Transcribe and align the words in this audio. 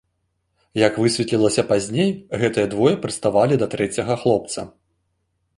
Як 0.87 0.95
высветлілася 1.01 1.65
пазней, 1.73 2.09
гэтыя 2.45 2.71
двое 2.73 2.95
прыставалі 3.05 3.55
да 3.65 3.71
трэцяга 3.75 4.21
хлопца. 4.23 4.61